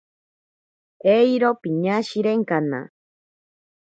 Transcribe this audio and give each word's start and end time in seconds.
Eiro 1.15 1.49
piñashirenkana. 1.61 2.79